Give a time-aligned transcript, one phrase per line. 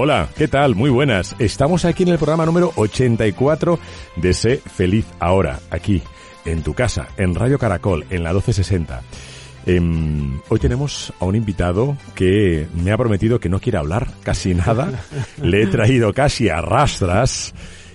[0.00, 0.76] Hola, ¿qué tal?
[0.76, 1.34] Muy buenas.
[1.40, 3.80] Estamos aquí en el programa número 84
[4.14, 6.04] de Sé Feliz Ahora, aquí,
[6.44, 9.02] en tu casa, en Radio Caracol, en la 1260.
[9.66, 14.54] Em, hoy tenemos a un invitado que me ha prometido que no quiere hablar casi
[14.54, 15.02] nada.
[15.42, 17.52] Le he traído casi a rastras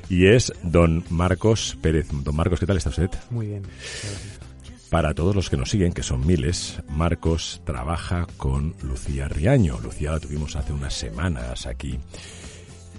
[0.09, 2.07] y es don Marcos Pérez.
[2.11, 3.11] Don Marcos, ¿qué tal está usted?
[3.29, 3.63] Muy bien.
[4.93, 9.79] Para todos los que nos siguen, que son miles, Marcos trabaja con Lucía Riaño.
[9.79, 11.97] Lucía la tuvimos hace unas semanas aquí.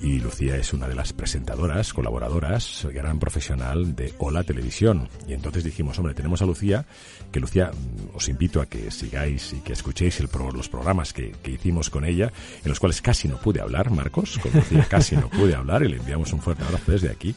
[0.03, 5.09] Y Lucía es una de las presentadoras, colaboradoras, gran profesional de Hola Televisión.
[5.29, 6.85] Y entonces dijimos, hombre, tenemos a Lucía,
[7.31, 11.31] que Lucía, mm, os invito a que sigáis y que escuchéis el los programas que,
[11.45, 12.33] que hicimos con ella,
[12.65, 15.91] en los cuales casi no pude hablar, Marcos, con Lucía casi no pude hablar y
[15.91, 17.37] le enviamos un fuerte abrazo desde aquí.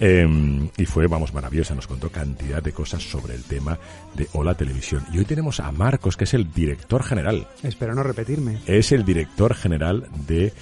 [0.00, 3.78] Eh, y fue, vamos, maravillosa, nos contó cantidad de cosas sobre el tema
[4.14, 5.04] de Hola Televisión.
[5.12, 8.58] Y hoy tenemos a Marcos, que es el director general, Espero no repetirme.
[8.66, 10.52] es el director general de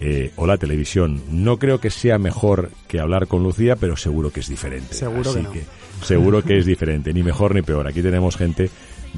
[0.00, 1.22] eh, Hola Televisión.
[1.30, 4.94] No creo que sea mejor que hablar con Lucía, pero seguro que es diferente.
[4.94, 6.04] Seguro Así que no.
[6.04, 7.86] seguro que es diferente, ni mejor ni peor.
[7.86, 8.70] Aquí tenemos gente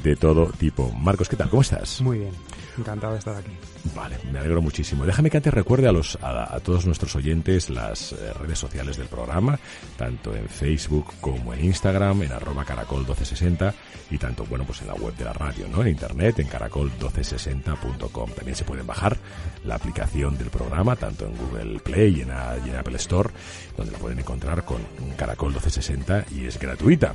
[0.03, 0.91] de todo tipo.
[0.92, 1.48] Marcos, ¿qué tal?
[1.50, 2.00] ¿Cómo estás?
[2.00, 2.31] Muy bien.
[2.78, 3.53] Encantado de estar aquí.
[3.94, 5.06] Vale, me alegro muchísimo.
[5.06, 8.97] Déjame que antes recuerde a, los, a, a todos nuestros oyentes las eh, redes sociales
[8.97, 9.59] del programa,
[9.97, 13.75] tanto en Facebook como en Instagram, en arroba caracol 1260
[14.10, 15.82] y tanto, bueno, pues en la web de la radio, ¿no?
[15.82, 18.31] En internet, en caracol1260.com.
[18.32, 19.16] También se pueden bajar
[19.65, 22.28] la aplicación del programa, tanto en Google Play y en,
[22.66, 23.31] y en Apple Store,
[23.76, 24.78] donde la pueden encontrar con
[25.16, 27.15] Caracol 1260 y es gratuita.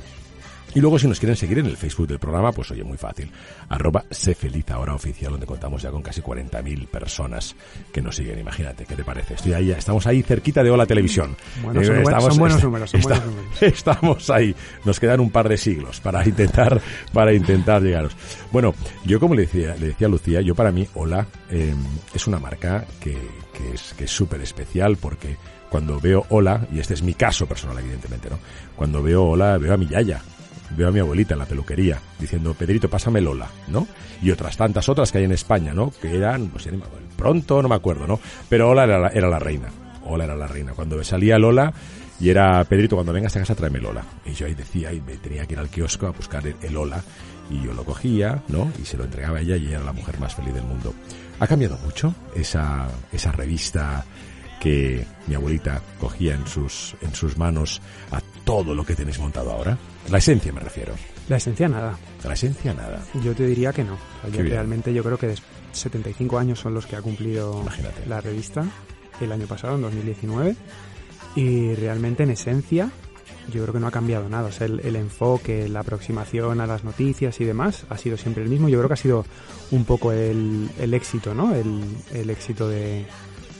[0.74, 3.30] Y luego si nos quieren seguir en el Facebook del programa, pues oye, muy fácil.
[3.68, 7.54] Arroba Sé Feliz Ahora Oficial, donde contamos ya con casi 40.000 personas
[7.92, 8.38] que nos siguen.
[8.38, 9.34] Imagínate, ¿qué te parece?
[9.34, 11.36] Estoy ahí, estamos ahí cerquita de Hola Televisión.
[11.62, 13.52] Bueno, son buen- son buenos números, son buenos números.
[13.62, 14.54] Estamos ahí.
[14.84, 16.80] Nos quedan un par de siglos para intentar,
[17.12, 18.16] para intentar llegaros.
[18.50, 21.74] Bueno, yo como le decía, le decía a Lucía, yo para mí Hola eh,
[22.14, 23.16] es una marca que,
[23.52, 25.36] que es que es súper especial porque
[25.68, 28.38] cuando veo Hola, y este es mi caso personal evidentemente, ¿no?
[28.76, 30.22] Cuando veo Hola, veo a mi yaya,
[30.76, 33.86] veo a mi abuelita en la peluquería diciendo, Pedrito, pásame Lola, ¿no?
[34.22, 35.92] Y otras tantas otras que hay en España, ¿no?
[36.00, 36.68] Que eran, pues,
[37.16, 38.20] pronto, no me acuerdo, ¿no?
[38.48, 39.68] Pero Hola era la, era la reina.
[40.04, 40.72] Hola era la reina.
[40.72, 41.72] Cuando salía Lola
[42.20, 44.04] y era, Pedrito, cuando vengas a casa tráeme Lola.
[44.24, 46.72] Y yo ahí decía, y me tenía que ir al kiosco a buscar el, el
[46.72, 47.02] Lola.
[47.50, 48.70] Y yo lo cogía, ¿no?
[48.80, 50.94] Y se lo entregaba a ella y ella era la mujer más feliz del mundo.
[51.38, 54.04] Ha cambiado mucho esa, esa revista
[54.62, 59.50] que mi abuelita cogía en sus, en sus manos a todo lo que tenéis montado
[59.50, 59.76] ahora.
[60.10, 60.92] La esencia me refiero.
[61.28, 61.96] La esencia nada.
[62.24, 63.02] La esencia nada.
[63.22, 63.94] Yo te diría que no.
[63.94, 65.42] O sea, yo realmente yo creo que des-
[65.72, 68.06] 75 años son los que ha cumplido Imagínate.
[68.06, 68.64] la revista
[69.20, 70.56] el año pasado, en 2019.
[71.36, 72.90] Y realmente en esencia
[73.52, 74.48] yo creo que no ha cambiado nada.
[74.48, 78.42] O sea, el, el enfoque, la aproximación a las noticias y demás ha sido siempre
[78.42, 78.68] el mismo.
[78.68, 79.24] Yo creo que ha sido
[79.70, 81.54] un poco el, el éxito, ¿no?
[81.54, 81.80] El,
[82.12, 83.06] el éxito de,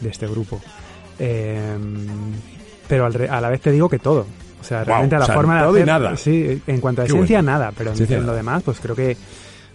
[0.01, 0.61] de este grupo.
[1.19, 1.77] Eh,
[2.89, 4.27] pero al re- a la vez te digo que todo.
[4.63, 6.17] O sea, realmente a la o sea, forma de hacer- nada.
[6.17, 7.51] Sí, en cuanto a Qué esencia, bueno.
[7.53, 7.73] nada.
[7.77, 9.17] Pero en- Esencia, en lo demás, pues creo que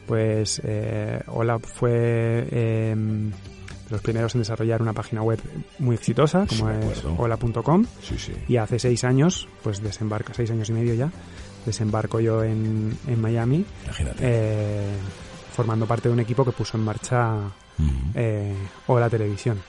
[0.08, 5.40] pues eh, Hola fue eh, de los primeros en desarrollar una página web
[5.80, 8.34] muy exitosa como es hola.com Sí, sí.
[8.48, 11.10] y hace seis años pues desembarca seis años y medio ya
[11.66, 14.18] desembarco yo en, en Miami Imagínate.
[14.22, 14.88] eh,
[15.54, 17.34] formando parte de un equipo que puso en marcha
[17.80, 18.12] Mm.
[18.16, 18.56] eh,
[18.88, 19.60] Hola Televisión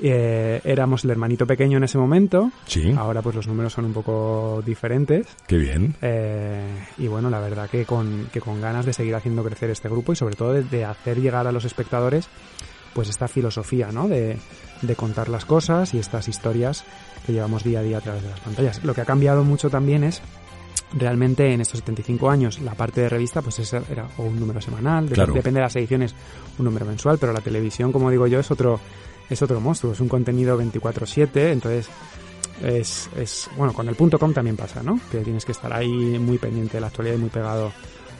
[0.00, 2.50] Eh, éramos el hermanito pequeño en ese momento.
[2.66, 2.92] Sí.
[2.96, 5.26] Ahora pues los números son un poco diferentes.
[5.46, 5.94] Qué bien.
[6.02, 6.66] Eh,
[6.98, 10.12] y bueno, la verdad que con, que con ganas de seguir haciendo crecer este grupo
[10.12, 12.28] y sobre todo de, de hacer llegar a los espectadores
[12.92, 14.06] pues esta filosofía, ¿no?
[14.06, 14.36] De,
[14.82, 16.84] de contar las cosas y estas historias
[17.26, 18.84] que llevamos día a día a través de las pantallas.
[18.84, 20.22] Lo que ha cambiado mucho también es
[20.96, 24.60] realmente en estos 75 años la parte de revista pues esa era o un número
[24.60, 25.32] semanal, Claro.
[25.32, 26.14] depende de las ediciones,
[26.58, 28.78] un número mensual, pero la televisión, como digo yo, es otro
[29.30, 31.86] es otro monstruo, es un contenido 24/7, entonces
[32.62, 35.00] es, es bueno, con el punto .com también pasa, ¿no?
[35.10, 37.72] Que tienes que estar ahí muy pendiente de la actualidad y muy pegado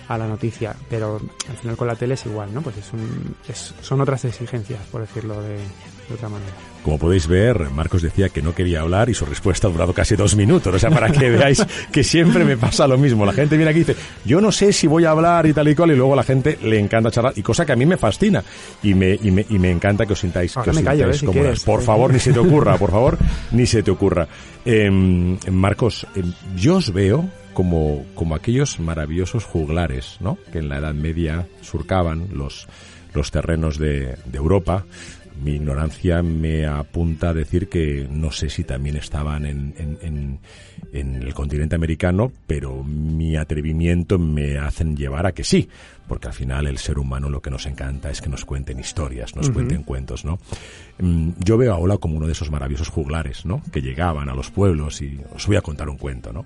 [0.09, 2.61] a la noticia, pero al final con la tele es igual, ¿no?
[2.61, 6.53] Pues es un, es- son otras exigencias, por decirlo de, de otra manera.
[6.85, 10.17] Como podéis ver, Marcos decía que no quería hablar y su respuesta ha durado casi
[10.17, 10.75] dos minutos.
[10.75, 13.25] O sea, para que veáis que siempre me pasa lo mismo.
[13.25, 13.97] La gente viene aquí y dice,
[14.27, 16.23] yo no sé si voy a hablar y tal y cual, y luego a la
[16.25, 18.45] gente le encanta charlar, y cosa que a mí me fascina.
[18.83, 21.15] Y me, y me, y me encanta que os sintáis, Ahora que os callo, ¿eh?
[21.15, 21.43] si cómodas.
[21.43, 21.65] quieres.
[21.65, 23.19] Por favor, ni se te ocurra, por favor,
[23.53, 24.29] ni se te ocurra.
[24.67, 30.37] Em, Marcos, em, yo os veo como, como aquellos maravillosos juglares, ¿no?
[30.53, 32.67] Que en la Edad Media surcaban los,
[33.15, 34.85] los terrenos de, de Europa.
[35.43, 40.39] Mi ignorancia me apunta a decir que no sé si también estaban en, en,
[40.93, 45.69] en el continente americano, pero mi atrevimiento me hacen llevar a que sí,
[46.09, 49.35] porque al final el ser humano lo que nos encanta es que nos cuenten historias,
[49.37, 50.39] nos cuenten cuentos, ¿no?
[50.99, 53.63] Mm, Yo veo a Ola como uno de esos maravillosos juglares, ¿no?
[53.73, 56.45] Que llegaban a los pueblos y os voy a contar un cuento, ¿no?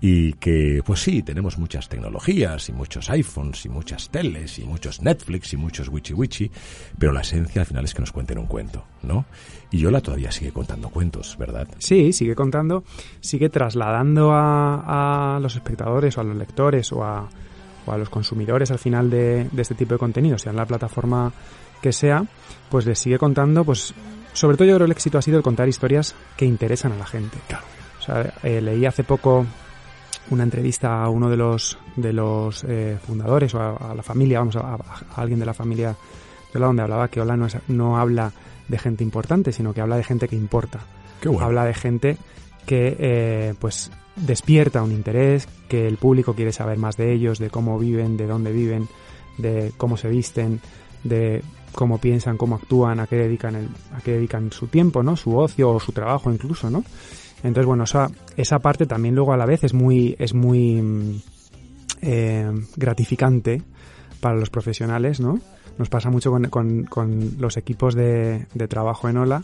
[0.00, 5.00] Y que, pues sí, tenemos muchas tecnologías y muchos iPhones y muchas teles y muchos
[5.02, 6.50] Netflix y muchos wichi wichi,
[6.98, 9.24] pero la esencia al final es que nos cuenten un cuento, ¿no?
[9.70, 11.68] Y Ola todavía sigue contando cuentos, ¿verdad?
[11.78, 12.84] Sí, sigue contando,
[13.20, 17.28] sigue trasladando a, a los espectadores o a los lectores o a,
[17.86, 20.66] o a los consumidores al final de, de este tipo de contenido, sea en la
[20.66, 21.32] plataforma
[21.82, 22.24] que sea,
[22.70, 23.92] pues les sigue contando, pues
[24.32, 26.96] sobre todo yo creo que el éxito ha sido el contar historias que interesan a
[26.96, 27.36] la gente.
[27.48, 27.64] Claro.
[27.98, 29.44] O sea, eh, leí hace poco
[30.30, 34.38] una entrevista a uno de los de los eh, fundadores o a, a la familia,
[34.38, 34.78] vamos, a, a
[35.16, 35.90] alguien de la familia
[36.52, 38.32] de Ola, donde hablaba que Ola no, es- no habla
[38.68, 40.80] de gente importante, sino que habla de gente que importa
[41.20, 41.44] Qué bueno.
[41.46, 42.16] habla de gente
[42.66, 47.50] que eh, pues despierta un interés, que el público quiere saber más de ellos, de
[47.50, 48.88] cómo viven, de dónde viven,
[49.38, 50.60] de cómo se visten,
[51.02, 55.16] de cómo piensan, cómo actúan, a qué dedican el, a qué dedican su tiempo, ¿no?
[55.16, 56.84] Su ocio o su trabajo incluso, ¿no?
[57.42, 61.20] Entonces, bueno, esa, esa parte también luego a la vez es muy, es muy mm,
[62.02, 63.62] eh, gratificante
[64.20, 65.40] para los profesionales, ¿no?
[65.76, 69.42] Nos pasa mucho con, con- con los equipos de, de trabajo en Ola,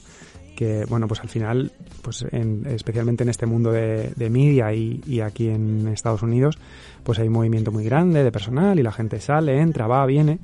[0.57, 5.49] que, bueno, pues al final, pues en- especialmente en este mundo de, media y, aquí
[5.49, 6.59] en Estados Unidos,
[7.03, 10.39] pues hay un movimiento muy grande de personal y la gente sale, entra, va, viene.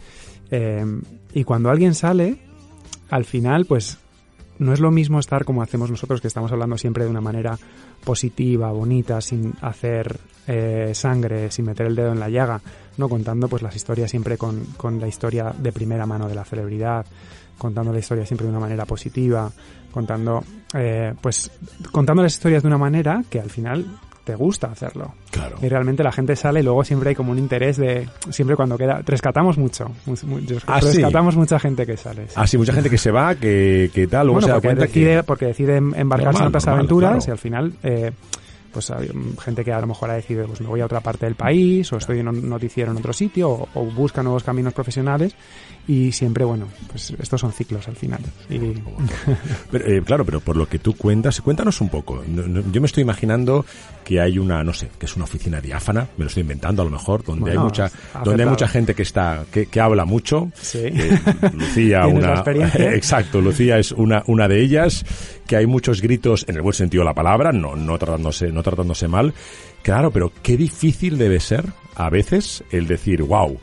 [0.50, 0.84] eh,
[1.34, 2.38] y cuando alguien sale,
[3.10, 3.98] al final, pues
[4.58, 7.58] no es lo mismo estar como hacemos nosotros, que estamos hablando siempre de una manera
[8.04, 12.60] positiva, bonita, sin hacer eh, sangre, sin meter el dedo en la llaga,
[12.96, 17.04] no contando pues las historias siempre con la historia de primera mano de la celebridad,
[17.58, 19.50] contando la historia siempre de una manera positiva,
[19.92, 20.42] contando
[20.74, 21.50] eh, pues
[21.92, 23.86] contando las historias de una manera que al final
[24.24, 25.14] te gusta hacerlo.
[25.30, 25.56] Claro.
[25.62, 28.76] Y realmente la gente sale y luego siempre hay como un interés de siempre cuando
[28.76, 30.86] queda rescatamos mucho, mu- mu- Ah, sí.
[30.88, 32.26] rescatamos mucha gente que sale.
[32.26, 32.34] sí.
[32.34, 34.82] Ah, sí, mucha gente que se va, que, que tal, luego Bueno, se da cuenta
[34.82, 35.22] decide, que...
[35.22, 37.24] porque decide em- embarcarse Normal, en otras normal, aventuras claro.
[37.26, 38.12] y al final, eh,
[38.76, 38.92] pues
[39.40, 41.90] gente que a lo mejor ha decidido, pues me voy a otra parte del país
[41.94, 45.34] o estoy en un noticiero en otro sitio o, o busca nuevos caminos profesionales
[45.88, 48.20] y siempre, bueno, pues estos son ciclos al final.
[48.50, 52.22] Eh, claro, pero por lo que tú cuentas, cuéntanos un poco.
[52.26, 53.64] Yo me estoy imaginando
[54.06, 56.84] que hay una, no sé, que es una oficina diáfana, me lo estoy inventando a
[56.84, 57.90] lo mejor, donde Bueno, hay mucha,
[58.22, 60.52] donde hay mucha gente que está, que, que habla mucho.
[60.54, 60.78] Sí.
[60.84, 61.18] Eh,
[61.52, 62.44] Lucía, una,
[62.94, 65.04] exacto, Lucía es una, una de ellas,
[65.44, 68.62] que hay muchos gritos en el buen sentido de la palabra, no, no tratándose, no
[68.62, 69.34] tratándose mal.
[69.82, 71.64] Claro, pero qué difícil debe ser
[71.96, 73.58] a veces el decir, wow,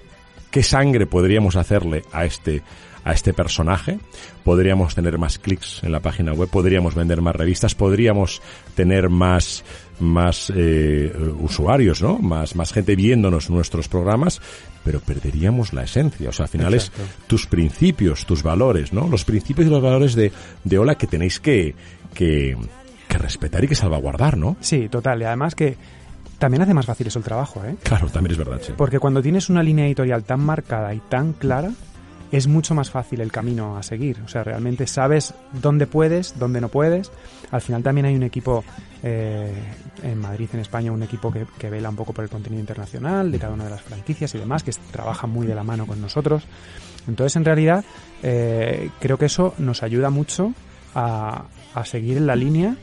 [0.52, 2.64] qué sangre podríamos hacerle a este
[3.06, 4.00] a este personaje,
[4.44, 8.42] podríamos tener más clics en la página web, podríamos vender más revistas, podríamos
[8.76, 9.64] tener más
[10.00, 12.18] más eh, usuarios, ¿no?
[12.18, 14.42] Más más gente viéndonos nuestros programas,
[14.84, 16.30] pero perderíamos la esencia.
[16.30, 17.04] O sea, al final Exacto.
[17.04, 19.08] es tus principios, tus valores, ¿no?
[19.08, 20.32] Los principios y los valores de,
[20.64, 21.76] de Ola que tenéis que,
[22.14, 22.58] que,
[23.08, 24.58] que respetar y que salvaguardar, ¿no?
[24.60, 25.22] sí, total.
[25.22, 25.78] Y además que
[26.40, 27.76] también hace más fácil eso el trabajo, ¿eh?
[27.84, 28.74] Claro, también es verdad, sí.
[28.76, 31.72] Porque cuando tienes una línea editorial tan marcada y tan clara,
[32.34, 34.20] es mucho más fácil el camino a seguir.
[34.26, 37.12] O sea, realmente sabes dónde puedes, dónde no puedes.
[37.52, 38.64] Al final también hay un equipo
[39.04, 39.54] eh,
[40.02, 43.32] en Madrid, en España, un equipo que, que vela un poco por el contenido internacional
[43.32, 46.02] de cada una de las franquicias y demás, que trabaja muy de la mano con
[46.02, 46.44] nosotros.
[47.08, 47.86] Entonces, en realidad,
[48.24, 50.54] eh, creo que eso nos ayuda mucho
[50.96, 51.44] a,
[51.76, 52.76] a seguir en la línea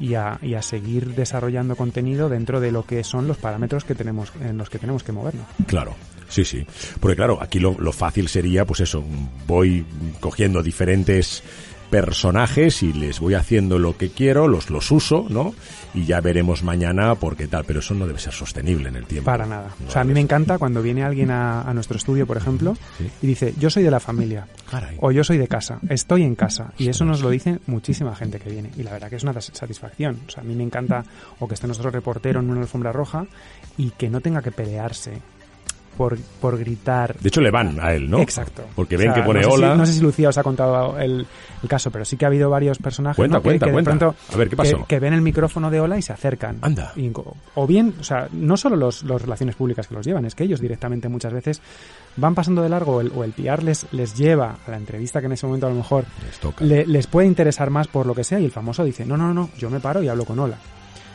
[0.00, 3.94] y a, y a seguir desarrollando contenido dentro de lo que son los parámetros que
[3.94, 5.46] tenemos en los que tenemos que movernos.
[5.66, 5.94] Claro.
[6.28, 6.66] Sí, sí.
[6.98, 9.04] Porque claro, aquí lo, lo fácil sería, pues eso,
[9.46, 9.84] voy
[10.18, 11.42] cogiendo diferentes
[11.92, 15.54] personajes y les voy haciendo lo que quiero, los, los uso, ¿no?
[15.94, 19.04] Y ya veremos mañana por qué tal, pero eso no debe ser sostenible en el
[19.04, 19.26] tiempo.
[19.26, 19.68] Para nada.
[19.78, 22.38] No o sea, a mí me encanta cuando viene alguien a, a nuestro estudio, por
[22.38, 23.10] ejemplo, Sí.
[23.20, 24.96] y dice, yo soy de la familia, Caray.
[25.00, 26.72] o yo soy de casa, estoy en casa.
[26.78, 28.70] Y eso nos lo dice muchísima gente que viene.
[28.78, 30.18] Y la verdad que es una satisfacción.
[30.26, 31.04] O sea, a mí me encanta
[31.40, 33.26] o que esté nuestro reportero en una alfombra roja
[33.76, 35.12] y que no tenga que pelearse
[35.96, 37.14] por, por gritar.
[37.18, 38.20] De hecho, le van a él, ¿no?
[38.20, 38.64] Exacto.
[38.74, 39.74] Porque O ven sea, que pone no sé si- hola.
[39.76, 41.26] no sé si Lucía os ha contado el,
[41.62, 43.42] el caso, pero sí que ha habido varios personajes Cuenta, ¿no?
[43.42, 43.90] que, cuenta, que de cuenta.
[43.98, 44.78] pronto A ver, ¿qué pasó?
[44.78, 46.58] Que, que ven el micrófono de hola y se acercan.
[46.62, 46.92] Anda.
[46.96, 47.10] Y
[47.54, 50.44] o bien, o sea, no solo los, los relaciones públicas que los llevan, es que
[50.44, 51.60] ellos directamente muchas veces
[52.16, 55.20] van pasando de largo o el, o el PR les, les lleva a la entrevista
[55.20, 56.64] que en ese momento a lo mejor Les toca.
[56.64, 59.32] le- les puede interesar más por lo que sea y el famoso dice, no, no,
[59.32, 60.56] no, yo me paro y hablo con hola.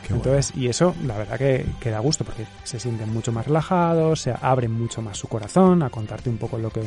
[0.08, 0.30] Qué bueno.
[0.30, 4.22] Entonces, y eso la verdad que, que da gusto porque se sienten mucho más relajados,
[4.22, 6.82] se abren mucho más su corazón a contarte un poco lo que,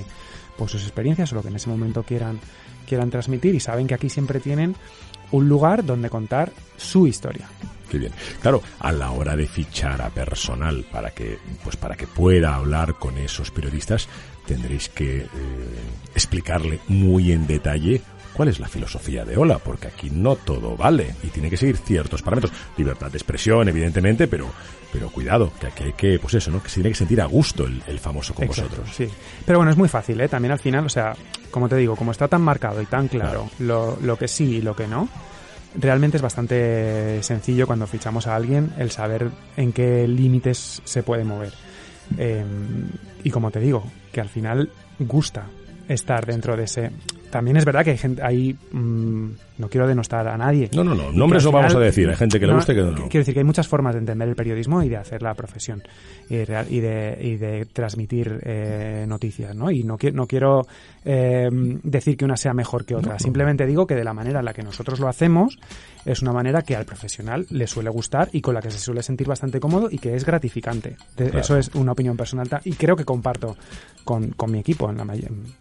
[0.57, 2.39] pues sus experiencias o lo que en ese momento quieran,
[2.87, 4.75] quieran transmitir y saben que aquí siempre tienen
[5.31, 7.47] un lugar donde contar su historia.
[7.89, 8.13] Qué bien.
[8.41, 12.95] Claro, a la hora de fichar a personal para que, pues para que pueda hablar
[12.95, 14.07] con esos periodistas,
[14.45, 15.27] tendréis que eh,
[16.15, 18.01] explicarle muy en detalle
[18.33, 21.77] cuál es la filosofía de Ola, porque aquí no todo vale y tiene que seguir
[21.77, 22.53] ciertos parámetros.
[22.77, 24.47] Libertad de expresión, evidentemente, pero,
[24.91, 26.61] pero cuidado, que aquí hay que, pues eso, ¿no?
[26.61, 28.95] Que se tiene que sentir a gusto el, el famoso con Exacto, vosotros.
[28.95, 29.07] Sí.
[29.45, 30.27] Pero bueno, es muy fácil, ¿eh?
[30.27, 31.15] También al final, o sea,
[31.49, 34.61] como te digo, como está tan marcado y tan claro lo, lo que sí y
[34.61, 35.09] lo que no,
[35.75, 41.23] realmente es bastante sencillo cuando fichamos a alguien el saber en qué límites se puede
[41.23, 41.53] mover.
[42.17, 42.43] Eh,
[43.23, 44.69] y como te digo, que al final
[44.99, 45.45] gusta
[45.93, 46.91] estar dentro de ese...
[47.31, 49.25] También es verdad que hay gente, hay, mm,
[49.59, 50.69] no quiero denostar a nadie.
[50.75, 52.81] No, no, no, nombres no vamos a decir, hay gente que le guste y que
[52.81, 52.93] no.
[52.93, 55.81] Quiero decir que hay muchas formas de entender el periodismo y de hacer la profesión
[56.29, 59.71] y, real- y de, y de transmitir eh, noticias, ¿no?
[59.71, 60.67] Y no, no quiero
[61.05, 61.47] eh,
[61.83, 64.53] decir que una sea mejor que otra, simplemente digo que de la manera en la
[64.53, 65.57] que nosotros lo hacemos
[66.03, 69.03] es una manera que al profesional le suele gustar y con la que se suele
[69.03, 70.97] sentir bastante cómodo y que es gratificante.
[71.15, 71.39] De- Claro.
[71.39, 73.55] Eso es una opinión personal y creo que comparto
[74.03, 74.89] con, con mi equipo.
[74.89, 75.05] En la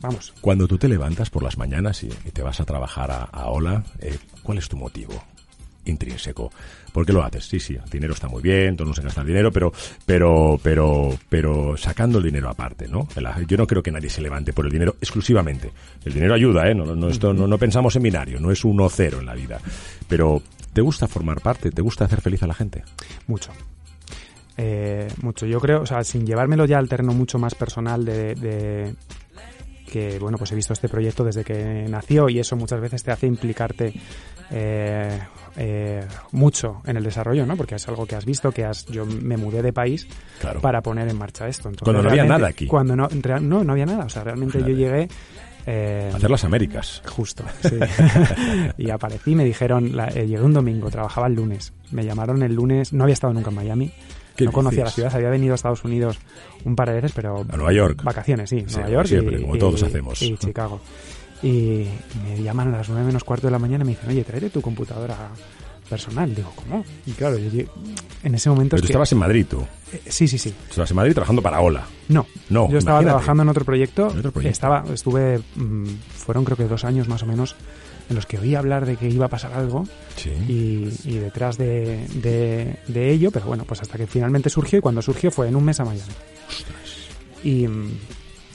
[0.00, 3.22] vamos, Cuando tú te levantas por las mañanas y, y te vas a trabajar a,
[3.24, 5.14] a Ola, eh, ¿cuál es tu motivo
[5.84, 6.50] intrínseco?
[6.92, 7.44] ¿Por qué lo haces?
[7.44, 9.72] Sí, sí, el dinero está muy bien, todos nos encanta el dinero, pero,
[10.04, 13.06] pero, pero, pero sacando el dinero aparte, ¿no?
[13.46, 15.70] Yo no creo que nadie se levante por el dinero exclusivamente.
[16.04, 16.74] El dinero ayuda, ¿eh?
[16.74, 19.60] No, no, esto, no, no pensamos en binario, no es uno cero en la vida.
[20.08, 20.42] Pero,
[20.72, 21.70] ¿te gusta formar parte?
[21.70, 22.82] ¿Te gusta hacer feliz a la gente?
[23.28, 23.52] Mucho.
[24.62, 25.46] Eh, mucho.
[25.46, 28.94] Yo creo, o sea, sin llevármelo ya al terreno mucho más personal de, de
[29.90, 33.10] que, bueno, pues he visto este proyecto desde que nació y eso muchas veces te
[33.10, 33.94] hace implicarte
[34.50, 35.18] eh,
[35.56, 37.56] eh, mucho en el desarrollo, ¿no?
[37.56, 40.06] Porque es algo que has visto, que has, yo me mudé de país
[40.40, 40.60] Claro.
[40.60, 41.68] para poner en marcha esto.
[41.70, 42.66] Entonces, Cuando no había nada aquí.
[42.66, 44.04] Cuando no, real- no, no había nada.
[44.04, 45.08] O sea, realmente yo llegué...
[45.66, 47.02] eh, Hacer las Américas.
[47.08, 47.78] Justo, sí.
[48.78, 51.72] y aparecí, me dijeron, la- eh, llegué un domingo, trabajaba el lunes.
[51.90, 53.92] Me llamaron el lunes, no había estado nunca en Miami.
[54.40, 56.18] ¿Qué No conocía la ciudad, había venido a Estados Unidos
[56.64, 57.46] un par de veces, pero...
[57.48, 58.02] A Nueva York.
[58.02, 59.06] Vacaciones, sí, Sí, Nueva York.
[59.08, 60.20] siempre, y, como y- todos hacemos.
[60.22, 60.80] Y Chicago.
[61.42, 61.86] Y
[62.22, 64.50] me llaman a las nueve menos cuarto de la mañana y me dicen, oye, tráete
[64.50, 65.16] tu computadora
[65.88, 66.34] personal.
[66.34, 66.84] Digo, ¿cómo?
[67.06, 67.62] Y claro, yo
[68.22, 68.76] en ese momento...
[68.76, 69.60] Pero es tú que- estabas en Madrid, tú.
[69.92, 70.54] eh, sí, sí, sí.
[70.68, 71.84] Estabas en Madrid trabajando para Ola.
[72.08, 73.04] No, No, yo estaba imagínate.
[73.06, 74.10] trabajando en otro proyecto.
[74.12, 74.52] En otro proyecto.
[74.52, 77.56] Estaba, estuve, mm, fueron creo que dos años más o menos
[78.10, 79.84] en los que oí hablar de que iba a pasar algo
[80.16, 80.30] Sí.
[80.48, 84.82] y, y detrás de, de- de ello, pero bueno, pues hasta que finalmente surgió y
[84.82, 86.10] cuando surgió fue en un mes a Miami.
[87.42, 87.90] Y mm,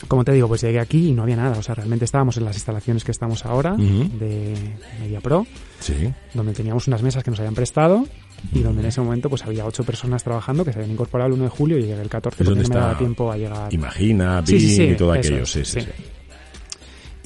[0.07, 2.45] como te digo, pues llegué aquí y no había nada, o sea, realmente estábamos en
[2.45, 4.53] las instalaciones que estamos ahora de
[5.00, 5.47] Media Pro,
[5.79, 6.13] Sí.
[6.33, 8.05] donde teníamos unas mesas que nos habían prestado
[8.53, 11.33] y donde en ese momento pues había ocho personas trabajando que se habían incorporado el
[11.33, 13.38] 1 de julio y llegué el 14 Es porque donde no me daba tiempo a
[13.38, 13.74] llegar.
[13.74, 15.43] Imagina, sí, Bing sí, y todo aquello.
[15.43, 15.65] es, sí.
[15.65, 15.79] sí.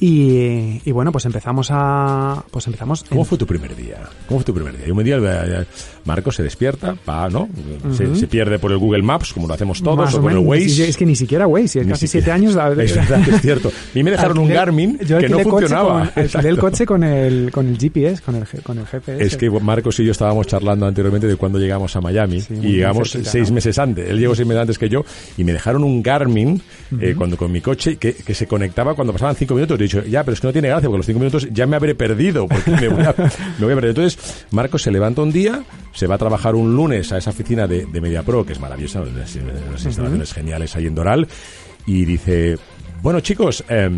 [0.02, 2.42] Y, y bueno, pues empezamos a.
[2.50, 3.04] Pues empezamos.
[3.08, 3.98] ¿Cómo en- fue tu primer día?
[4.26, 4.88] ¿Cómo fue tu primer día?
[4.88, 5.64] Y un día eh,
[6.06, 7.48] Marco se despierta, pa, ¿no?
[7.92, 10.38] Se, pierde por el Google Maps, como lo hacemos todos, más o o por el
[10.38, 10.88] Waze.
[10.88, 12.24] es que ni siquiera Waze, es Ni casi siquiera.
[12.24, 12.54] siete años.
[12.54, 13.70] la- Es verdad, es cierto.
[13.94, 16.10] Mí me dejaron un Garmin yo que no funcionaba.
[16.14, 19.22] con- alquilé el coche con el, con el GPS, con el, con el GPS.
[19.22, 22.72] Es que Marcos y yo estábamos charlando anteriormente de cuando llegamos a Miami Sí, y
[22.76, 23.56] llegamos cerquita, seis ¿no?
[23.56, 24.08] meses antes.
[24.08, 25.04] Él llegó seis meses antes que yo
[25.36, 26.62] y me dejaron un Garmin
[27.00, 29.78] eh, cuando con mi coche que, que se conectaba cuando pasaban cinco minutos.
[29.90, 31.96] Dicho, ya, pero es que no tiene gracia porque los cinco minutos ya me habré
[31.96, 33.14] perdido porque me voy a,
[33.58, 33.90] me voy a perder.
[33.90, 37.66] Entonces, Marcos se levanta un día, se va a trabajar un lunes a esa oficina
[37.66, 41.26] de, de MediaPro, que es maravillosa, unas, unas instalaciones geniales ahí en Doral,
[41.86, 42.56] y dice,
[43.02, 43.88] bueno chicos, ¿qué?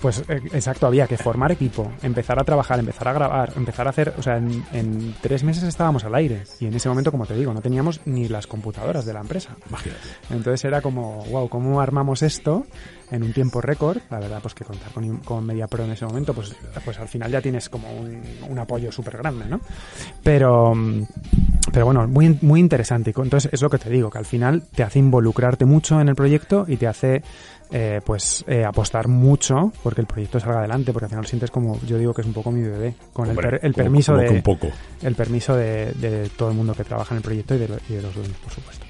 [0.00, 3.90] Pues eh, exacto, había que formar equipo, empezar a trabajar, empezar a grabar, empezar a
[3.90, 7.26] hacer, o sea, en, en tres meses estábamos al aire y en ese momento, como
[7.26, 9.56] te digo, no teníamos ni las computadoras de la empresa.
[9.68, 10.00] Imagínate.
[10.30, 12.66] Entonces era como, wow, ¿cómo armamos esto
[13.10, 13.98] en un tiempo récord?
[14.10, 17.30] La verdad, pues que contar con, con MediaPro en ese momento, pues, pues al final
[17.30, 19.60] ya tienes como un, un apoyo súper grande, ¿no?
[20.22, 20.74] Pero,
[21.72, 23.12] pero bueno, muy, muy interesante.
[23.16, 26.14] Entonces es lo que te digo, que al final te hace involucrarte mucho en el
[26.14, 27.22] proyecto y te hace
[27.76, 31.80] eh, pues eh, apostar mucho porque el proyecto salga adelante, porque al final sientes como,
[31.84, 34.22] yo digo que es un poco mi bebé, con el, per- el como- permiso como
[34.22, 34.68] de que un poco.
[35.02, 37.78] el permiso de, de todo el mundo que trabaja en el proyecto y de, lo-
[37.90, 38.86] y de los dueños, por supuesto.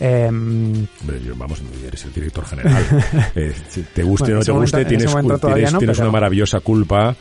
[0.00, 2.82] Em, Hombre, yo, vamos, eres el director general.
[3.36, 3.52] Eh,
[3.94, 5.24] te guste Bueno, o no te guste, en tienes, tienes,
[5.72, 7.14] no, tienes pero- una maravillosa culpa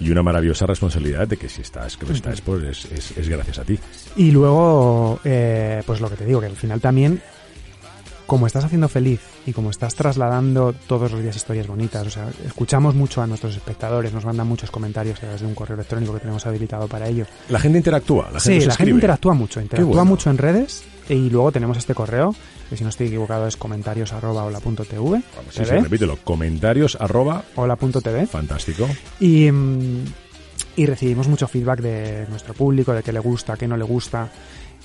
[0.00, 3.58] y una maravillosa responsabilidad de que si estás, que estás pues es, es, es gracias
[3.58, 3.78] a ti.
[4.16, 7.20] Y luego, eh, pues lo que te digo, que al final también,
[8.26, 12.28] como estás haciendo feliz y como estás trasladando todos los días historias bonitas, o sea,
[12.44, 16.12] escuchamos mucho a nuestros espectadores, nos mandan muchos comentarios a través de un correo electrónico
[16.14, 17.24] que tenemos habilitado para ello.
[17.48, 18.76] La gente interactúa, la gente Sí, la escribe.
[18.76, 20.04] gente interactúa mucho, interactúa bueno.
[20.04, 22.34] mucho en redes y luego tenemos este correo,
[22.68, 26.16] que si no estoy equivocado es comentarios arroba sí, sí, repítelo.
[26.24, 28.26] Comentarios arroba hola.tv.
[28.26, 28.88] fantástico.
[29.20, 30.04] Y, mm,
[30.76, 34.28] y recibimos mucho feedback de nuestro público, de qué le gusta, qué no le gusta.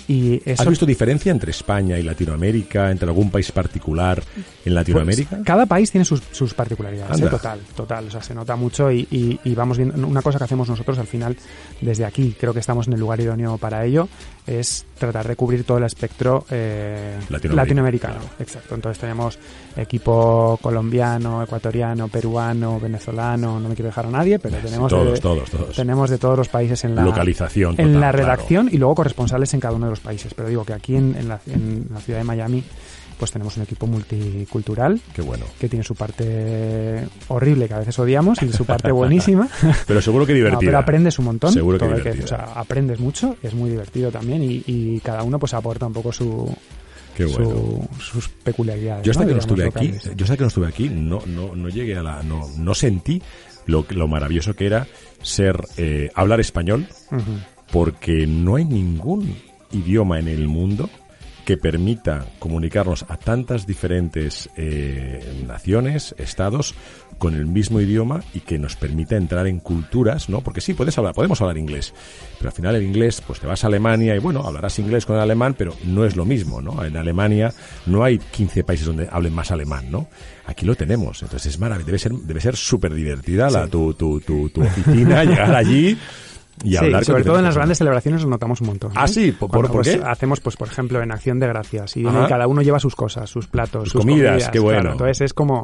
[0.07, 4.21] Y eso, ¿Has visto diferencia entre España y Latinoamérica, entre algún país particular
[4.65, 5.29] en Latinoamérica?
[5.37, 7.19] Pues, cada país tiene sus, sus particularidades.
[7.21, 7.27] ¿eh?
[7.27, 8.07] total, total.
[8.07, 10.07] O sea, se nota mucho y, y- y vamos viendo.
[10.07, 11.35] Una cosa que hacemos nosotros al final,
[11.81, 14.07] desde aquí, creo que estamos en el lugar idóneo para ello,
[14.47, 18.15] es tratar de cubrir todo el espectro eh, latinoamericano.
[18.19, 18.29] claro.
[18.39, 18.75] Exacto.
[18.75, 19.37] Entonces tenemos
[19.77, 25.13] equipo colombiano, ecuatoriano, peruano, venezolano, no me quiero dejar a nadie, pero Sí, tenemos todos,
[25.13, 25.75] de, todos, todos.
[25.75, 28.17] tenemos de todos los países en la Localización en la claro.
[28.19, 30.33] redacción y luego corresponsales en cada uno de los países.
[30.33, 32.63] Pero digo que aquí en, en la, en la ciudad de Miami
[33.19, 35.45] pues tenemos un equipo multicultural Qué bueno.
[35.59, 39.47] que tiene su parte horrible que a veces odiamos y su parte buenísima.
[39.87, 40.59] Pero seguro que No, divertida.
[40.59, 41.53] pero aprendes un montón.
[41.53, 45.53] Seguro que o sea, aprendes mucho, es muy divertido también y, y cada uno pues
[45.53, 46.51] aporta un poco su,
[47.15, 47.45] Qué bueno.
[47.45, 49.05] su- sus peculiaridades.
[49.05, 49.27] Yo hasta ¿no?
[49.27, 52.01] que no estuve aquí, yo hasta que no estuve aquí, no, no, no llegué a
[52.01, 53.21] la, no, no sentí
[53.67, 54.87] lo, lo maravilloso que era
[55.21, 56.87] ser, eh, hablar español,
[57.71, 59.35] porque no hay ningún
[59.71, 60.89] idioma en el mundo
[61.45, 66.75] que permita comunicarnos a tantas diferentes eh, naciones, estados,
[67.17, 70.41] con el mismo idioma y que nos permita entrar en culturas, ¿no?
[70.41, 71.93] Porque sí, puedes hablar, podemos hablar inglés,
[72.37, 75.15] pero al final el inglés, pues te vas a Alemania y bueno, hablarás inglés con
[75.15, 76.83] el alemán, pero no es lo mismo, ¿no?
[76.83, 77.53] En Alemania
[77.85, 80.07] no hay 15 países donde hablen más alemán, ¿no?
[80.45, 84.19] Aquí lo tenemos, entonces es maravilloso, debe ser, debe ser súper divertida la, tu, tu,
[84.19, 85.97] tu, tu oficina, llegar allí
[86.63, 88.91] y Sí, hablar sobre todo en las grandes celebraciones lo notamos un montón.
[88.95, 89.07] Ah, ¿eh?
[89.07, 90.03] sí, ¿por- Cuando, por pues, qué?
[90.05, 92.27] Hacemos, pues, por ejemplo, en Acción de Gracias y Ajá.
[92.27, 94.79] cada uno lleva sus cosas, sus platos, Sus sus comidas, qué bueno.
[94.81, 94.91] claro.
[94.93, 95.63] Entonces es como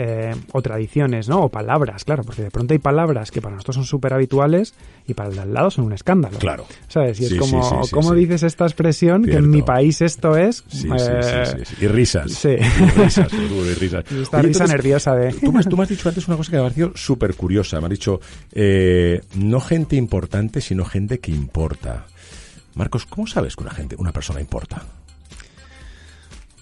[0.00, 1.42] eh, o tradiciones, ¿no?
[1.42, 4.72] O palabras, claro, porque de pronto hay palabras que para nosotros son súper habituales
[5.08, 6.38] y para el de al lado son un escándalo.
[6.38, 6.66] Claro.
[6.86, 7.18] ¿Sabes?
[7.20, 10.00] Y Sí, es como, sí, sí, sí, ¿cómo dices esta expresión que en mi país
[10.00, 10.62] esto es?
[10.84, 11.64] Eh.
[11.80, 12.30] Y risas.
[12.30, 12.50] sí.
[12.50, 14.04] Y risas, seguro, y risas.
[14.12, 15.32] Y esta Oye, risa entonces, nerviosa de...
[15.32, 17.34] Tú me, has, tú me has dicho antes una cosa que me ha parecido súper
[17.34, 17.80] curiosa.
[17.80, 18.20] Me has dicho,
[18.52, 22.06] eh, no gente importante, sino gente que importa.
[22.74, 24.84] Marcos, ¿cómo sabes que una gente, una persona importa?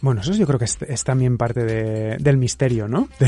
[0.03, 3.09] Bueno, eso yo creo que es, es también parte de- del misterio, ¿no?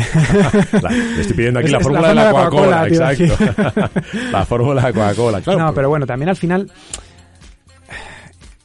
[0.82, 3.50] La- le estoy pidiendo aquí Es- la fórmula de la fórmula Coca-Cola, de la Coca-Cola,
[3.72, 3.90] exacto.
[4.32, 5.58] la fórmula de Coca-Cola, claro.
[5.58, 6.70] no, pero bueno, también al final.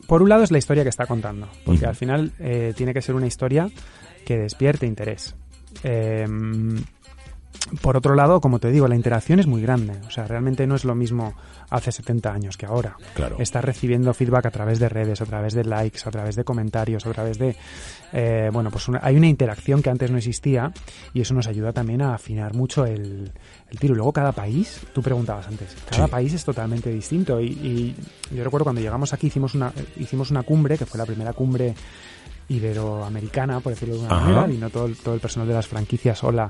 [0.08, 3.02] Por un lado es la historia que está contando, porque al final eh, tiene que
[3.02, 3.70] ser una historia
[4.26, 5.34] que despierte interés.
[5.84, 6.26] Eh,
[7.82, 9.94] por otro lado, como te digo, la interacción es muy grande.
[10.08, 11.34] O sea, realmente no es lo mismo
[11.70, 12.96] hace 70 años que ahora.
[13.16, 13.38] Claro.
[13.40, 17.06] Estás recibiendo feedback a través de redes, a través de likes, a través de comentarios,
[17.06, 17.56] a través de...
[18.12, 20.72] eh, bueno, pues una- hay una interacción que antes no existía
[21.14, 23.32] y eso nos ayuda también a afinar mucho el,
[23.72, 23.94] el tiro.
[23.94, 26.12] Y luego cada país, tú preguntabas antes, cada Sí.
[26.12, 27.40] país es totalmente distinto.
[27.42, 27.96] Y, y
[28.36, 31.74] yo recuerdo cuando llegamos aquí hicimos una, hicimos una cumbre, que fue la primera cumbre
[32.50, 34.30] iberoamericana, por decirlo de alguna Ajá.
[34.42, 36.50] manera, y no todo todo el personal de las franquicias Hola,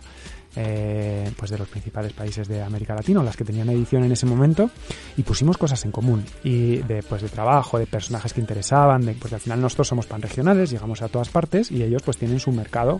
[0.55, 4.25] eh, pues de los principales países de América Latina, las que tenían edición en ese
[4.25, 4.69] momento,
[5.17, 9.13] y pusimos cosas en común, y de, pues, de trabajo, de personajes que interesaban, de,
[9.13, 12.51] porque al final nosotros somos panregionales, llegamos a todas partes, y ellos pues tienen su
[12.51, 12.99] mercado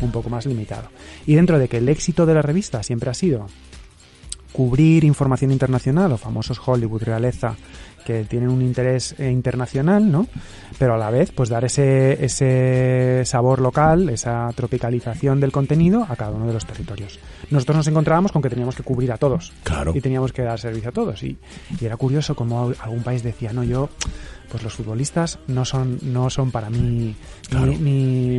[0.00, 0.88] un poco más limitado.
[1.26, 3.46] Y dentro de que el éxito de la revista siempre ha sido
[4.52, 7.54] cubrir información internacional o famosos Hollywood, realeza
[8.04, 10.26] que tienen un interés eh, internacional, ¿no?
[10.78, 16.16] Pero a la vez, pues dar ese, ese sabor local, esa tropicalización del contenido a
[16.16, 17.18] cada uno de los territorios.
[17.50, 19.52] Nosotros nos encontrábamos con que teníamos que cubrir a todos.
[19.62, 19.92] Claro.
[19.94, 21.22] Y teníamos que dar servicio a todos.
[21.22, 21.36] Y,
[21.78, 23.90] y era curioso como algún país decía, no, yo
[24.50, 27.14] pues los futbolistas no son no son para mí
[27.48, 27.66] Claro.
[27.66, 27.76] ni,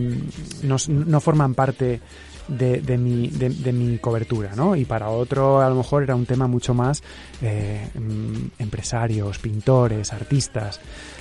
[0.02, 0.24] ni-
[0.63, 2.02] no, no forman parte
[2.47, 4.75] de, de mi, de, de mi cobertura, ¿no?
[4.75, 7.01] Y para otro a lo mejor era un tema mucho más
[7.41, 10.80] eh, mm, empresarios, pintores, artistas.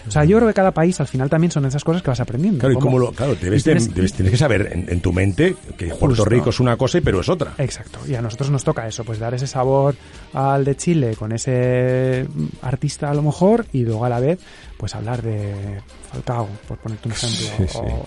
[0.08, 2.20] O sea, yo creo que cada país al final también son esas cosas que vas
[2.20, 2.60] aprendiendo.
[2.60, 5.12] Claro, y Cómo- cómo lo, claro, debes, tienes- debes- tienes que saber en, en tu
[5.12, 6.24] mente que Puerto.
[6.24, 7.54] Rico es una cosa y Perú es otra.
[7.58, 9.94] Exacto, y a nosotros nos toca eso, pues dar ese sabor
[10.32, 12.26] al de Chile con ese
[12.62, 14.38] artista a lo mejor y luego a la vez
[14.78, 15.80] pues hablar de
[16.10, 17.46] Falcao, por ponerte un ejemplo.
[17.58, 17.78] Sí, sí.
[17.78, 18.06] o-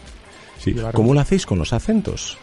[0.60, 0.73] Sí.
[0.93, 2.38] ¿Cómo lo hacéis con los acentos?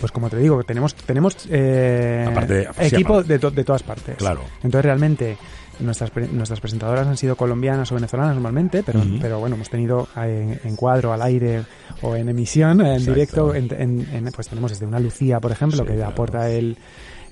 [0.00, 4.16] Pues como te digo, tenemos tenemos eh, Aparte- equipo de, to- de todas partes.
[4.16, 4.40] Claro.
[4.62, 5.36] Entonces realmente
[5.80, 10.58] nuestras nuestras presentadoras han sido colombianas o venezolanas normalmente, pero pero bueno hemos tenido eh,
[10.64, 11.62] en, cuadro, al aire
[12.02, 13.12] o en emisión, en Exacto.
[13.14, 16.10] directo, en, en- en- pues tenemos desde una Lucía, por ejemplo, Sí, que claro.
[16.10, 16.76] aporta el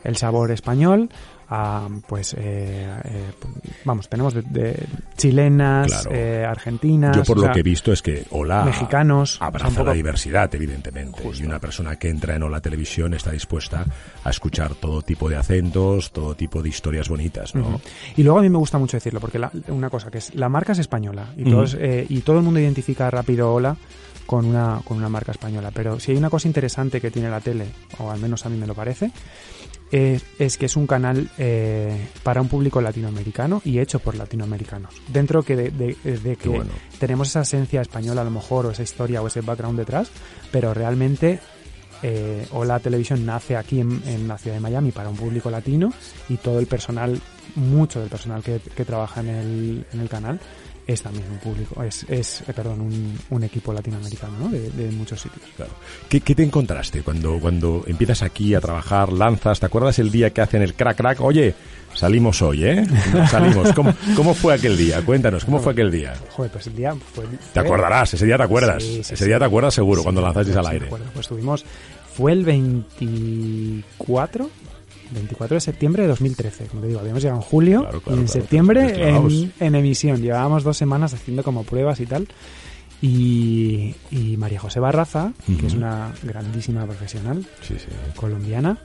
[0.04, 1.10] el sabor español.
[1.54, 3.30] A, pues eh, eh,
[3.84, 4.86] vamos tenemos de, de
[5.18, 6.10] chilenas Claro.
[6.14, 9.92] eh, argentinas Yo por lo sea, que he visto es que Hola mexicanos, abraza la
[9.92, 11.22] diversidad, evidentemente.
[11.38, 13.84] Y una persona que entra en Hola Televisión está dispuesta
[14.24, 17.80] a escuchar todo tipo de acentos, todo tipo de historias bonitas, ¿no?
[18.16, 20.48] Y luego a mí me gusta mucho decirlo, porque la- una cosa que es, la
[20.48, 23.76] marca es española y, todos, eh, y todo el mundo identifica rápido Hola
[24.24, 25.70] con una, con una marca española.
[25.74, 27.66] Pero si hay una cosa interesante que tiene la tele,
[27.98, 29.10] o al menos a mí me lo parece,
[29.92, 34.94] es que es un canal eh, para un público latinoamericano y hecho por latinoamericanos.
[35.08, 36.70] Dentro que de, de- de que bueno.
[36.98, 40.10] tenemos esa esencia española a lo mejor, o esa historia o ese background detrás,
[40.50, 41.40] pero realmente
[42.02, 45.92] eh, Hola Televisión nace aquí en, en la ciudad de Miami para un público latino
[46.28, 47.20] y todo el personal,
[47.54, 50.40] mucho del personal que, que trabaja en el, en el canal
[50.92, 54.48] es también un público, es, es eh, perdón, un, un equipo latinoamericano ¿no?
[54.48, 55.44] de, de muchos sitios.
[55.56, 55.72] Claro.
[56.08, 59.60] ¿Qué, qué te encontraste cuando, cuando empiezas aquí a trabajar, lanzas?
[59.60, 61.20] ¿Te acuerdas el día que hacen el crack crack?
[61.20, 61.54] Oye,
[61.94, 62.84] salimos hoy, ¿eh?
[63.30, 63.72] Salimos.
[63.72, 65.04] ¿Cómo, cómo fue aquel día?
[65.04, 66.14] Cuéntanos, ¿cómo fue aquel día?
[66.30, 67.24] Joder, pues el día fue...
[67.52, 68.82] Te acordarás, ese día te acuerdas.
[68.82, 69.24] Sí, sí, ese sí.
[69.24, 70.88] día te acuerdas seguro cuando lanzasteis al aire.
[71.14, 71.64] Pues tuvimos,
[72.14, 74.50] fue el 24,
[75.12, 78.20] 24 de septiembre de 2013, como te digo, habíamos llegado en julio Claro, claro, y
[78.20, 79.32] en claro, septiembre clavados.
[79.32, 80.20] en, en emisión.
[80.22, 82.28] Llevábamos dos semanas haciendo como pruebas y tal.
[83.00, 87.86] Y, y María José Barraza, que es una grandísima profesional Sí, sí.
[88.14, 88.78] colombiana,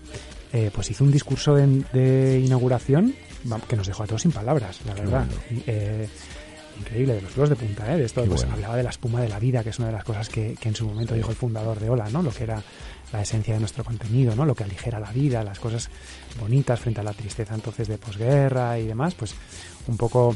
[0.54, 3.14] eh, pues hizo un discurso de, de inauguración
[3.70, 5.26] que nos dejó a todos sin palabras, la verdad.
[5.50, 5.64] bueno.
[5.68, 6.08] Eh,
[6.80, 7.98] increíble, de los pelos de punta, ¿eh?
[7.98, 8.54] De esto, pues bueno.
[8.56, 10.70] hablaba de la espuma de la vida, que es una de las cosas que, que
[10.70, 12.24] en su momento dijo el fundador de Ola, ¿no?
[12.24, 12.62] Lo que era
[13.14, 14.46] la esencia de nuestro contenido, ¿no?
[14.46, 15.90] Lo que aligera la vida, las cosas
[16.40, 19.34] bonitas frente a la tristeza entonces de posguerra y demás, pues
[19.88, 20.36] un poco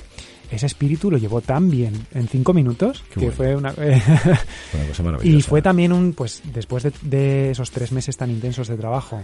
[0.51, 3.35] ese espíritu lo llevó tan bien en cinco minutos Qué que bueno.
[3.35, 3.69] fue una...
[4.73, 5.37] Una cosa maravillosa.
[5.37, 9.23] Y fue también un, pues después de, de esos tres meses tan intensos de trabajo,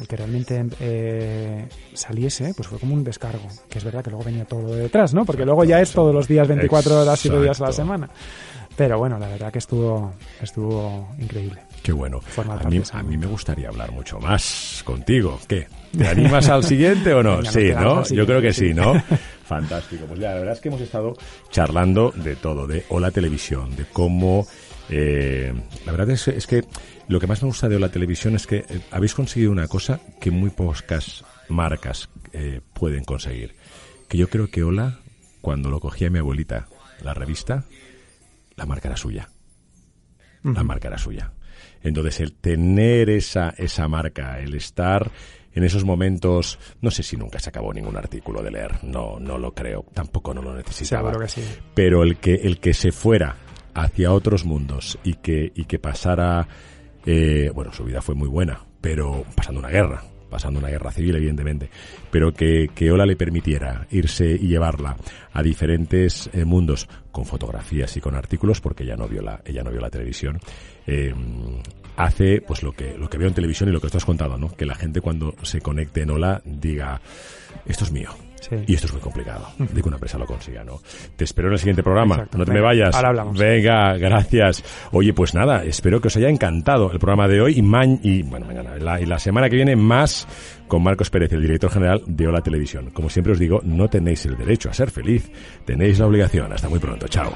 [0.00, 3.48] el que realmente eh, saliese, pues fue como un descargo.
[3.68, 5.24] Que es verdad que luego venía todo lo de detrás, ¿no?
[5.24, 8.08] Porque luego ya es todos los días, 24 horas, 7 días a la semana.
[8.76, 11.60] Pero bueno, la verdad que estuvo, estuvo increíble.
[11.82, 12.20] Qué bueno.
[12.36, 15.38] A mí, a mí me gustaría hablar mucho más contigo.
[15.48, 15.66] ¿Qué?
[15.96, 17.38] ¿Te animas al siguiente o no?
[17.38, 18.04] Venga, sí, ¿no?
[18.04, 19.02] Yo creo que sí, ¿no?
[19.44, 20.04] Fantástico.
[20.06, 21.16] Pues ya, la verdad es que hemos estado
[21.50, 24.46] charlando de todo, de Hola Televisión, de cómo...
[24.90, 25.54] eh,
[25.86, 26.64] la verdad es, es que
[27.08, 30.00] lo que más me gusta de Hola Televisión es que eh, habéis conseguido una cosa
[30.20, 33.54] que muy pocas marcas eh, pueden conseguir.
[34.08, 34.98] Que yo creo que Hola,
[35.40, 36.68] cuando lo cogía mi abuelita,
[37.02, 37.64] la revista,
[38.56, 39.30] la marca era suya
[40.42, 41.32] la marca era suya.
[41.82, 45.10] Entonces, el tener esa, esa marca, el estar
[45.54, 49.38] en esos momentos, no sé si nunca se acabó ningún artículo de leer, no, no
[49.38, 51.10] lo creo, tampoco no lo necesitaba.
[51.10, 51.42] Seguro que sí.
[51.74, 53.36] Pero el que, el que se fuera
[53.74, 56.46] hacia otros mundos y que, y que pasara,
[57.06, 61.16] eh, bueno, su vida fue muy buena, pero pasando una guerra, pasando una guerra civil,
[61.16, 61.70] evidentemente,
[62.10, 64.96] pero que, que Ola le permitiera irse y llevarla
[65.32, 69.62] a diferentes eh, mundos con fotografías y con artículos, porque ella no vio la, ella
[69.62, 70.38] no vio la televisión,
[70.86, 71.14] eh,
[71.96, 74.38] hace pues lo que, lo que veo en televisión y lo que tú has contado,
[74.38, 74.48] ¿no?
[74.54, 77.00] Que la gente cuando se conecte en Ola diga,
[77.66, 78.27] esto es mío.
[78.40, 78.56] Sí.
[78.66, 80.80] Y esto es muy complicado, de que una empresa lo consiga, ¿no?
[81.16, 82.38] Te espero en el siguiente programa, Exacto.
[82.38, 82.94] no te me vayas.
[82.94, 83.38] ahora hablamos.
[83.38, 84.62] Venga, gracias.
[84.92, 88.22] Oye, pues nada, espero que os haya encantado el programa de hoy y, ma y
[88.22, 90.26] bueno, mañana, la, y la semana que viene más
[90.66, 92.90] con Marcos Pérez, el director general de Ola Televisión.
[92.90, 95.30] Como siempre os digo, no tenéis el derecho a ser feliz,
[95.64, 96.52] tenéis la obligación.
[96.52, 97.32] Hasta muy pronto, chao.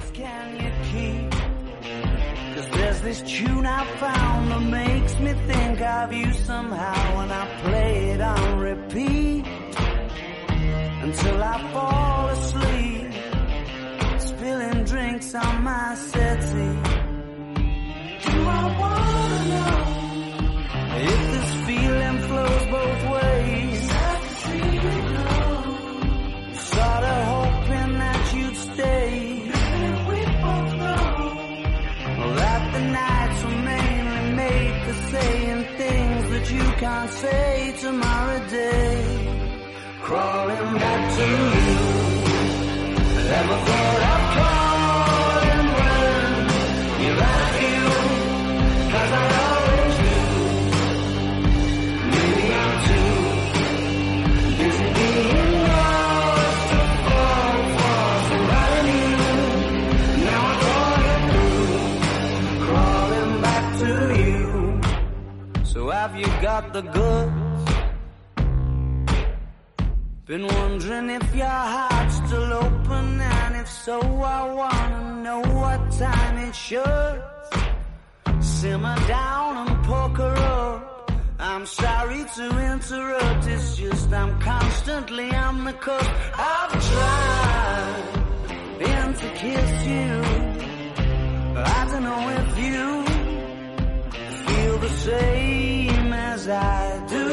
[11.13, 13.13] Until I fall asleep.
[14.19, 16.79] spilling drinks on my settee.
[18.25, 19.77] Do I wanna know
[21.11, 23.83] if this feeling flows both ways?
[26.71, 29.11] Sorta hoping that you'd stay.
[30.09, 31.05] We both know
[32.41, 39.22] that the nights were mainly made for saying things that you can't say tomorrow day.
[40.13, 41.62] Crawling back to
[79.07, 81.11] down and poker up.
[81.39, 86.11] I'm sorry to interrupt, it's just I'm constantly on the cusp.
[86.39, 88.23] I've tried
[88.79, 90.13] been to kiss you.
[91.55, 93.05] But I don't know if you
[94.47, 97.29] feel the same as I do.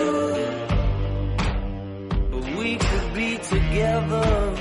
[2.31, 4.55] But we could be together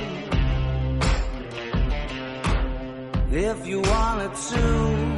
[3.31, 5.18] if you wanted to.